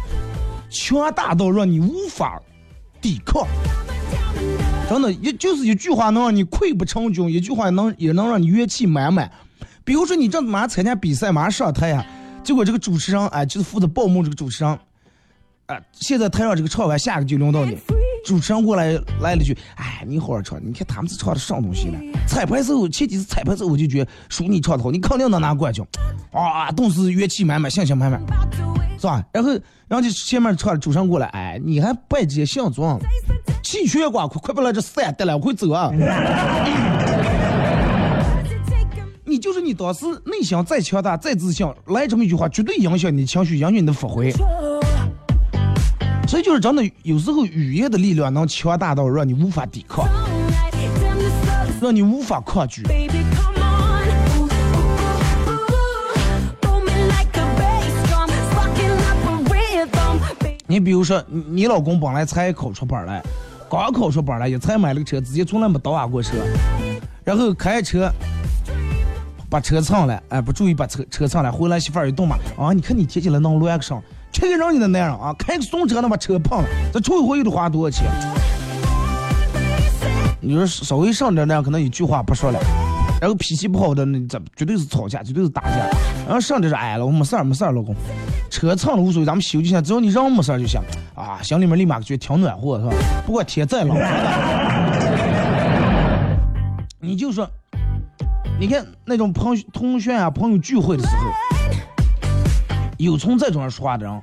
[0.68, 2.38] 强大到让你无法
[3.00, 3.46] 抵抗。
[4.90, 9.32] 真的，也就是一句话能让你溃不成军，一句话能也能让你元气满满。
[9.82, 12.04] 比如说你正马上参加比赛，马上上台呀，
[12.44, 14.78] 结果这个主持人哎，就是负责报幕这个主持人，
[15.92, 17.76] 现在台上这个唱完，下一个就轮到你。
[18.24, 21.98] 主持人过来来了句，哎，你好好唱，你看他们是唱的什么东西呢？
[22.26, 25.84] 彩排时候前几次彩排时候我就觉得属你唱的好，你肯定能拿冠军，
[26.30, 28.20] 啊，都是元气满满，信心满满，
[28.96, 29.24] 是吧？
[29.32, 29.50] 然后
[29.88, 33.00] 然后就前面唱的主持人过来，哎，你还拜这相状，
[33.64, 35.90] 气血挂快快把来这散得了，我会走啊！
[39.24, 44.32] 你就是你当时内心再强大再自信，来这么一句话，绝对影响你的情绪，影响你的发挥。
[46.32, 50.08] 所以就是真的，有时候语言的力量能强大到让你无法抵抗，
[51.78, 52.82] 让你无法抗拒。
[60.66, 63.22] 你比如说，你老公本来才考出本来，
[63.68, 66.38] 刚考出本来也才买了个车，之前从来没倒下过车，
[67.24, 68.10] 然后开车
[69.50, 74.02] 把车蹭了，哎，不注意把车车蹭了，回来媳妇儿一动嘛，啊，你看你提起来弄乱个声。
[74.32, 78.10] 这个让你的男人啊，开个怂车，能把车碰了，这头一回又得花多少钱？
[80.40, 82.58] 你说稍微上点那样，可能一句话不说了，
[83.20, 85.76] 然后脾气不好的，那这绝对是吵架，绝对是打架。
[86.26, 87.94] 然后上点说，哎，老公没事儿，没事儿，老公，
[88.50, 90.80] 车蹭了无所谓，咱们修就行，只要你人没事儿就行。
[91.14, 92.92] 啊，心里面立马觉得挺暖和，是吧？
[93.26, 93.96] 不管天再冷，
[96.98, 97.48] 你就说，
[98.58, 101.61] 你看那种朋同学啊，朋友聚会的时候。
[103.02, 104.20] 有从这种人说话的人，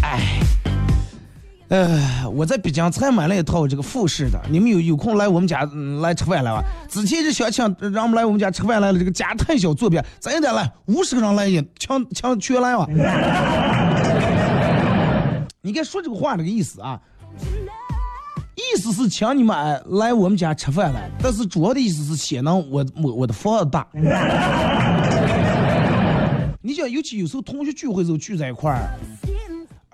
[0.00, 0.40] 哎，
[1.68, 5.68] 呃，我在北京才买了一套这个复式的，你们有有空来我们家
[6.00, 6.64] 来吃饭来吧？
[6.88, 7.62] 之前就想请
[7.92, 12.86] 让我们来我们家吃饭来了，这个家太小坐别，咱得来五十个人来也抢抢全来吧。
[15.60, 16.98] 你该说这个话这个意思啊，
[18.56, 23.86] 意思是请你们来我们家吃饭来，但是主要的意思是显能我我我的房子大。
[26.62, 28.90] 你想，尤其有时候同学聚会时候聚在一块儿，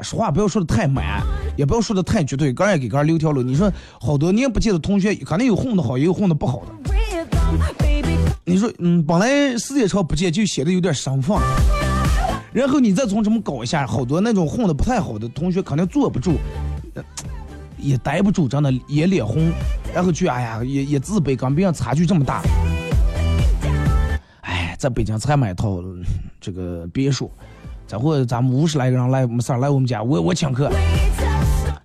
[0.02, 1.22] 说话不要说的太满，
[1.56, 3.40] 也不要说的太绝对，个人给个人留条路。
[3.40, 6.72] 你说好多年不见的同学，肯定有混的好，也有混的不好的。
[8.44, 11.38] 你说，嗯，本来时间长不见就显得有点生分，
[12.52, 16.32] 然后你再从这么搞一下，好多那种混的不太好的同学肯定坐不住，
[17.78, 19.52] 也待不住，真的也脸红，
[19.94, 22.42] 然后就哎呀，也也自卑，跟别人差距这么大。
[24.78, 25.80] 在北京才买套
[26.46, 27.28] 这个别墅，
[27.88, 30.70] 这会咱们五十来个人来没事来我们家，我我请客。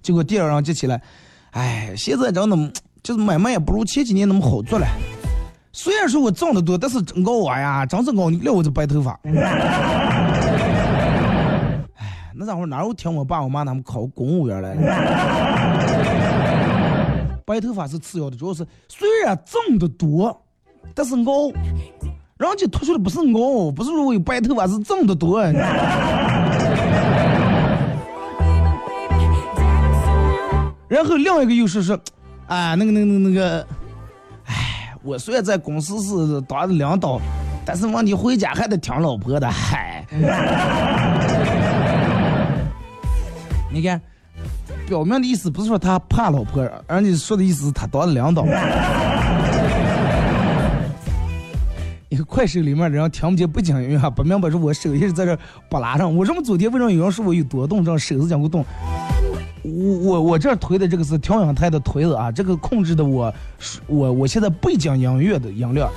[0.03, 1.01] 结果第二人接起来，
[1.49, 4.86] 哎，现在真的就是买卖也不如前几年那么好做了。
[5.72, 8.30] 虽然说我挣得多，但是真高啊呀，真是高！
[8.30, 9.20] 你看我这白头发。
[11.95, 14.82] 哎，那家伙哪有听我爸我妈他们考公务员来了？
[17.47, 20.39] 白头发是次要的，主要是虽然挣得多，
[20.93, 21.51] 但是熬。
[22.41, 25.39] 人家突出的不是我，不是说我有白头发，是挣得多。
[30.87, 31.95] 然后另一个又是说，
[32.47, 33.65] 啊，那个、那个、那个，
[34.45, 37.21] 哎，我虽然在公司是当领导，
[37.63, 40.03] 但是问题回家还得听老婆的，嗨。
[43.71, 44.01] 你看，
[44.87, 48.43] 表面的意思不是说他怕老婆，而你说的意思是他当领导。
[52.12, 55.38] 一 个快手里面的人听不见不讲音乐，不明白是我手一直在这
[55.70, 56.14] 不拉上。
[56.14, 58.66] 我这么昨天为什么有人说我有多动，这手是讲不动？
[59.64, 63.34] 我我我这推的这个是调音台的推子啊，这个控制的我
[63.88, 65.89] 我我现在背景音乐的音量，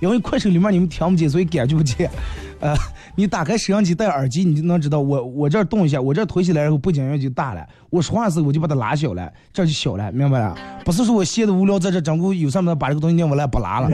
[0.00, 2.10] 因为快手里面你们听不见，所以感觉不见。
[2.58, 2.74] 呃，
[3.14, 7.64] 你打开摄像机戴耳机，你就能知道我我这动一下，我这推起来然后背景音乐就大了。
[7.90, 10.54] 我说话的时候我就把它拉小了，这就小了，明白了？
[10.84, 13.88] 不是说我闲的无聊在这整个有什么把这个东西拧过来不拉了。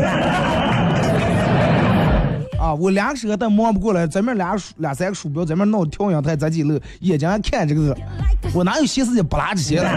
[2.77, 2.79] 啊！
[2.79, 7.97] 我两个手都忙不过来，咱们俩俩三个鼠标，咱们闹调音台，咱几乐眼睛还看这个是，
[8.53, 9.91] 我哪有心思去不拉这些了？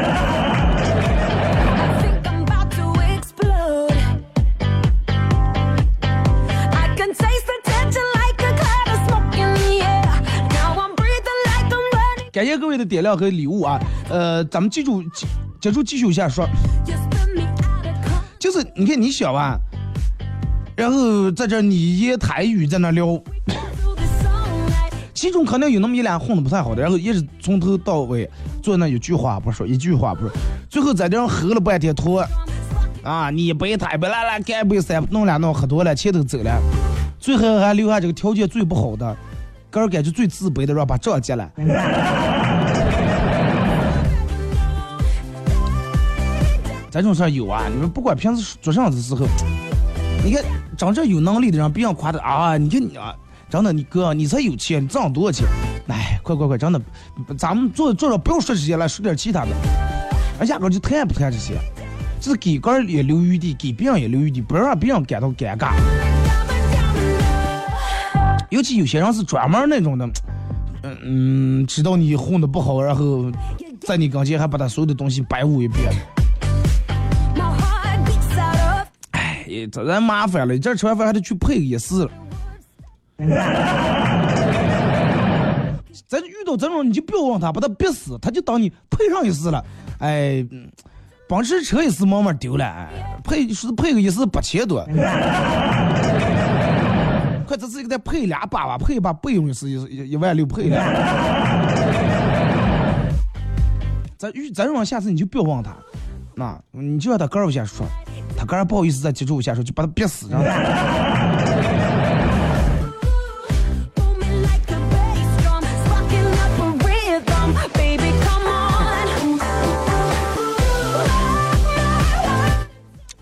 [12.31, 13.77] 感谢各位的点亮和礼物啊！
[14.07, 15.03] 呃，咱们记住，
[15.59, 16.47] 接住继续下说，
[18.39, 19.59] 就是你看你小啊。
[20.79, 23.21] 然后在这你言台语在那聊，
[25.13, 28.29] 其中肯定有那么一两混的不太好的，然后一直从头到尾
[28.63, 30.31] 坐那一句话不说，一句话不说，
[30.69, 32.25] 最后后在这儿喝了半天托，
[33.03, 36.61] 啊，你一杯他一杯，来来干杯三，弄俩弄喝多了，钱都走了，
[37.19, 39.17] 最后还留下这个条件最不好的，
[39.69, 41.51] 个人感觉最自卑的，让把账结了。
[46.89, 49.27] 这种事儿有啊，你们不管平时做啥子时候，
[50.23, 50.41] 你看
[50.79, 53.13] 真正有能力的人，别人夸他啊，你看你啊，
[53.49, 55.45] 真的你哥你才有钱，你挣多少钱？
[55.89, 56.81] 哎，快快快，真的，
[57.37, 59.49] 咱们坐坐着不要说这些了，说点其他的，
[60.39, 61.55] 而压根就谈不谈这些，
[62.21, 65.73] 就是给个也留余地，给别人也留余地，不让别人感到尴尬。
[68.49, 70.09] 尤其有些人是专门那种的，
[70.83, 73.29] 嗯嗯，知道你混的不好，然后
[73.81, 75.91] 在你跟前还把他所有的东西摆舞一遍。
[79.49, 82.11] 哎，这人麻烦了，这吃完饭还得去配个夜市了。
[86.07, 89.61] 咱遇到这种你就不要问他，把他逼死，他就当你配上一次了。
[89.99, 90.45] 哎，
[91.27, 92.87] 奔驰车一次慢慢丢了，
[93.23, 94.83] 配是配个一次八千多。
[97.45, 100.77] 快，这次给他配俩八吧，配一把备用是一一万六配了。
[104.17, 105.75] 咱遇咱种下次你就不要问他，
[106.39, 107.85] 那你就让他个儿下说，
[108.37, 110.49] 他个儿不好意思再接触下说，就把他憋死，让他。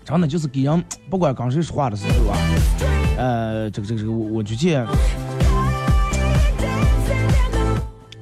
[0.04, 2.38] 真的就是给人不管跟谁说话的时候啊，
[3.18, 4.86] 呃，这个这个这个，我我就见，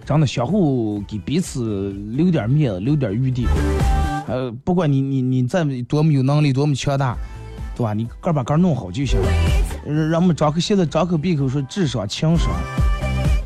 [0.07, 3.47] 真的相互给彼此留点面子，留点余地。
[4.27, 7.17] 呃，不管你你你再多么有能力，多么强大，
[7.77, 7.95] 对吧？
[7.95, 9.19] 你个把个弄好就行。
[9.87, 12.51] 人人们张口现在张口闭口说智商情商，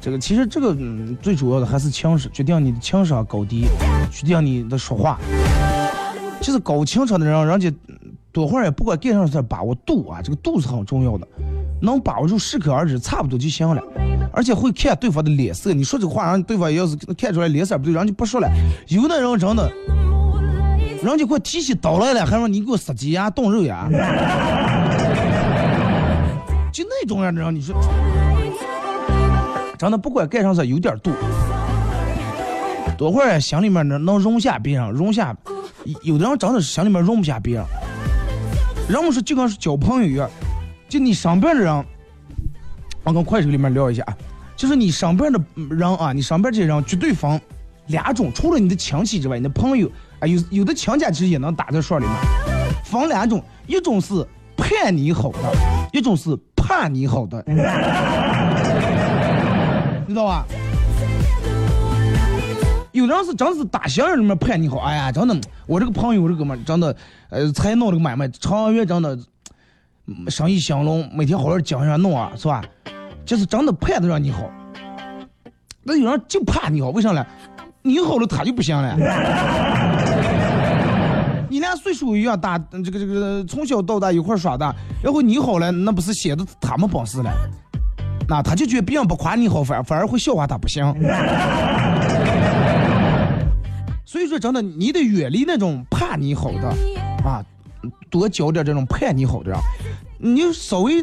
[0.00, 3.66] 这个其实这个嗯最主要的还是情商，决定你的情商高低，
[4.10, 5.18] 决定你的说话。
[6.40, 7.72] 其实高情商的人，人家。
[8.32, 11.26] 多会儿也不管干啥事把握度啊，这个度是很重要的，
[11.82, 13.82] 能把握住适可而止，差不多就行了。
[14.32, 18.48] 而且会看对方的脸色，你说这个话让对方要是看出来脸色不对，人家不说了。
[18.86, 19.68] 有的人真的，
[21.02, 23.88] 人家给我提起刀来了，还说你给我杀鸡呀、冻肉呀，
[26.70, 27.74] 就那种样的人，你说，
[29.78, 31.10] 真的不管干啥事有点度。
[32.98, 35.34] 多会儿心里面能能容下别人，容下，
[36.02, 37.64] 有的人真的是心里面容不下别人。
[38.86, 40.28] 人们说就跟是交朋友一样，
[40.86, 41.82] 就你身边的人，
[43.04, 44.14] 我跟快手里面聊一下啊，
[44.54, 45.40] 就是你身边的
[45.70, 47.40] 人啊，你身边这些人绝对分
[47.86, 49.90] 两种，除了你的亲戚之外，你的朋友
[50.20, 52.14] 啊，有有的强家其实也能打在说里面，
[52.84, 55.38] 分两种，一种是盼你好的，
[55.92, 57.42] 一种是怕你好的，
[60.06, 60.44] 知道吧？
[62.92, 65.34] 有的人是真是打心眼里面盼你好，哎呀，真的，
[65.66, 66.94] 我这个朋友这个嘛，真的，
[67.30, 69.18] 呃，才弄这个买卖，长远真的
[70.28, 72.62] 生意兴隆，每天好好讲一下弄啊，是吧？
[73.24, 74.50] 就是真的盼着让你好。
[75.82, 77.24] 那有人就怕你好，为啥呢？
[77.82, 78.94] 你好了他就不行了。
[81.82, 87.30] 岁数一样大，这个这个从小到大一块耍的，然后你好了，那不是显得他们本事了？
[88.28, 90.84] 那他就觉得别人不夸你好，反反而会笑话他不行。
[94.04, 96.68] 所以说，真的，你得远离那种怕你好的
[97.24, 97.42] 啊，
[98.10, 99.58] 多交点这种盼你好的人。
[100.18, 101.02] 你稍微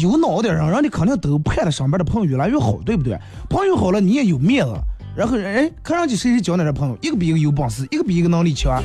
[0.00, 3.18] 有脑点人，人家肯定都盼着上边的朋友越来越好，对不对？
[3.50, 4.72] 朋友好了，你也有面子。
[5.14, 8.82] 然后，哎，看上去谁谁交那点朋友，一个比一个有本事，一个比一个能力强，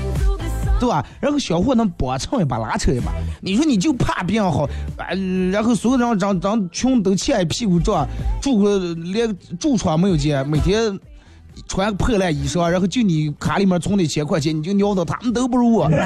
[0.80, 1.06] 对吧？
[1.20, 3.12] 然后相互能帮衬一把，拉扯一把。
[3.42, 4.64] 你说你就怕别人好，
[4.98, 5.08] 啊，
[5.52, 8.06] 然后所有人长长穷都欠一屁股债，
[8.42, 10.98] 住个连住床没有钱，每天。
[11.68, 15.90] 穿个破烂衣裳，然后就你卡里面存的一千块钱，你就尿到他们都不如我。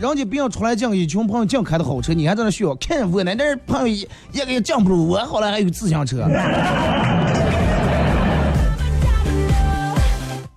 [0.00, 6.26] 人家别人出来讲一群朋友净开的好车，你还在那炫耀，看我那点朋友一一个也讲不如我，后来还有自行车。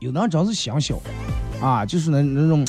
[0.10, 0.96] 有的人真是想小，
[1.62, 2.66] 啊，就是那那种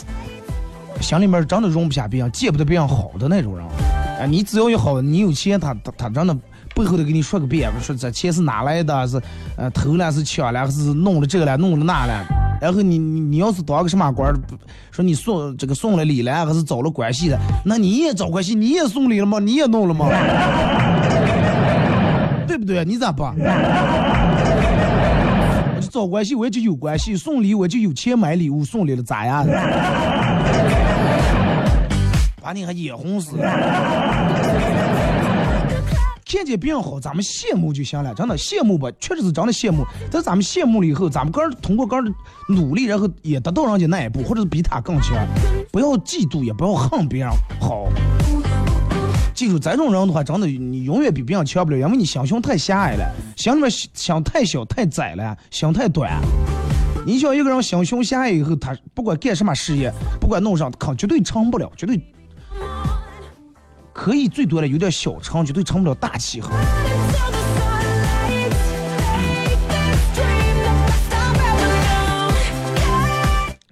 [1.00, 3.66] 心里面真的容不下别人，见不得别人好的那种人。
[3.66, 6.36] 啊，你只要有好，你有钱，他他他真的。
[6.72, 9.08] 背后头给你说个遍，说这钱是哪来的？
[9.08, 9.20] 是
[9.56, 12.24] 呃偷了是抢了，还是弄了这个了，弄了那了？
[12.60, 14.32] 然后你你你要是当个什么官
[14.90, 17.38] 说你送这个送了礼了，还是找了关系的？
[17.64, 19.38] 那你也找关系，你也送礼了吗？
[19.38, 20.06] 你也弄了吗？
[22.46, 22.84] 对不对？
[22.84, 23.34] 你咋办？
[25.90, 29.44] 找关系，我也就有关系；送礼我就有钱买礼物送礼了，咋样？
[32.42, 33.44] 把你还眼红死了！
[36.24, 39.84] 看见别人好，咱们羡慕就行了，真的羡慕吧，确实是真的羡慕。
[40.10, 42.14] 但咱们羡慕了以后，咱们个人通过个人
[42.48, 45.16] 努力，然后也达到人家那一步，或者是比他更强。
[45.72, 47.30] 不要嫉妒，也不要恨别人
[47.60, 47.88] 好。
[49.40, 56.20] 记住，这种人的话，真的你永远比别人强不了，因为你心胸太狭隘了，心里面想太小太窄了，想太短。
[57.06, 61.98] 你想一个人心胸狭隘以后，他不管干什么事业，不管弄上，他绝对成不了，绝对。
[63.94, 66.50] 可以最多的有点小成，绝对成不了大气候。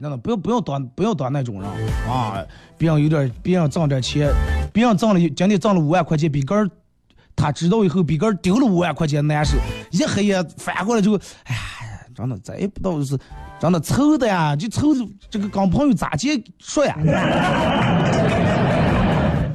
[0.01, 1.69] 真的不要不要当不要当那种人
[2.09, 2.45] 啊！
[2.77, 4.31] 别人有点别人挣点钱，
[4.73, 6.69] 别人挣了今天挣了五万块钱，比个儿
[7.35, 9.57] 他知道以后比个儿丢了五万块钱难受，
[9.91, 11.61] 一黑夜翻过来就哎呀，
[12.15, 13.19] 真的再也不知道是
[13.59, 14.95] 真的凑的呀，就凑
[15.29, 16.97] 这个跟朋友咋结说呀？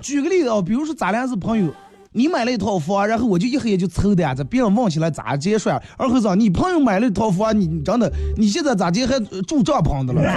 [0.01, 1.73] 举个例子啊，比如说咱俩是朋友，
[2.13, 5.81] 你买了一套房，然后我就一黑夜就凑的呀，这别人问起来咋接算？
[5.97, 10.21] 二和尚，你朋友买了一套房，你真的，你现在咋接还住帐篷的了？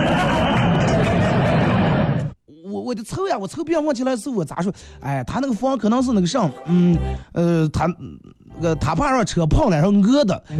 [2.64, 4.72] 我我就凑呀，我凑别人问起来是我咋说？
[5.01, 6.97] 哎，他那个房可能是那个上，嗯
[7.33, 7.87] 呃，他
[8.59, 10.43] 那个他怕让车碰了，然后讹的。
[10.49, 10.59] 哎，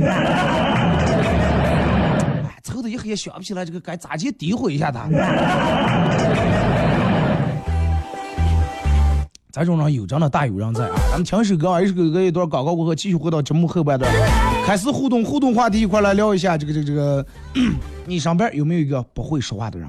[2.63, 5.09] 凑的一黑夜想不起来这个该咋接诋毁一下他。
[9.57, 10.95] 咱种人有真的大有人在啊！
[11.11, 14.13] 咱们听首歌啊，一首歌一段广告过后，继续回到节目后半段，
[14.67, 17.27] 开始互动互动话题，一块来聊一下这个这个这个，
[18.05, 19.89] 你上边有没有一个不会说话的人？